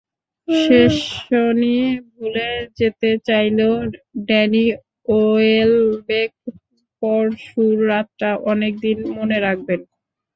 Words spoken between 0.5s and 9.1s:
শেসনি ভুলে যেতে চাইলেও ড্যানি ওয়েলবেক পরশুর রাতটা অনেক দিন